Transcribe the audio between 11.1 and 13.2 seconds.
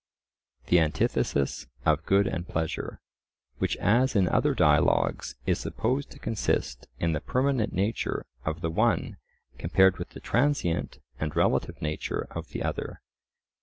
and relative nature of the other.